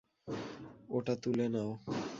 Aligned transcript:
ওটা 0.89 1.13
তুলে 1.23 1.45
নাও। 1.53 1.71